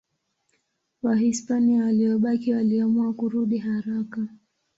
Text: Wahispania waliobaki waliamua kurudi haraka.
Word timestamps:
Wahispania 1.03 1.83
waliobaki 1.83 2.53
waliamua 2.53 3.13
kurudi 3.13 3.57
haraka. 3.57 4.27